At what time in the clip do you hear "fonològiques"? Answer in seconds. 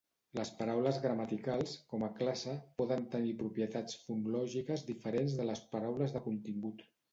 4.07-4.87